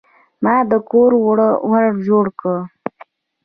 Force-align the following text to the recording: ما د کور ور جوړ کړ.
ما 0.43 0.55
د 0.71 0.73
کور 0.89 1.11
ور 1.73 1.83
جوړ 2.07 2.25
کړ. 2.39 2.55